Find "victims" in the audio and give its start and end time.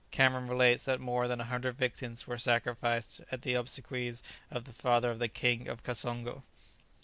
1.77-2.25